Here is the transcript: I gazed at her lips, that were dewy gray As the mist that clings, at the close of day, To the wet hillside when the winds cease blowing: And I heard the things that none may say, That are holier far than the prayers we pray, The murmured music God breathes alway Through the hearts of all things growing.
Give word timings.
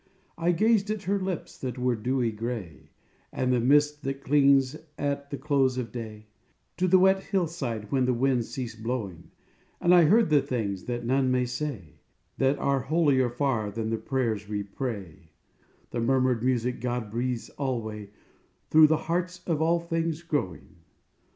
I 0.35 0.51
gazed 0.51 0.89
at 0.89 1.03
her 1.03 1.19
lips, 1.19 1.59
that 1.59 1.77
were 1.77 1.95
dewy 1.95 2.31
gray 2.31 2.89
As 3.31 3.51
the 3.51 3.59
mist 3.59 4.01
that 4.01 4.23
clings, 4.23 4.75
at 4.97 5.29
the 5.29 5.37
close 5.37 5.77
of 5.77 5.91
day, 5.91 6.25
To 6.77 6.87
the 6.87 6.97
wet 6.97 7.21
hillside 7.25 7.91
when 7.91 8.05
the 8.05 8.13
winds 8.15 8.49
cease 8.49 8.73
blowing: 8.75 9.29
And 9.79 9.93
I 9.93 10.05
heard 10.05 10.31
the 10.31 10.41
things 10.41 10.85
that 10.85 11.05
none 11.05 11.29
may 11.29 11.45
say, 11.45 11.99
That 12.39 12.57
are 12.57 12.79
holier 12.79 13.29
far 13.29 13.69
than 13.69 13.91
the 13.91 13.97
prayers 13.99 14.49
we 14.49 14.63
pray, 14.63 15.29
The 15.91 15.99
murmured 15.99 16.41
music 16.43 16.81
God 16.81 17.11
breathes 17.11 17.49
alway 17.59 18.09
Through 18.71 18.87
the 18.87 18.97
hearts 19.05 19.41
of 19.45 19.61
all 19.61 19.79
things 19.79 20.23
growing. 20.23 20.77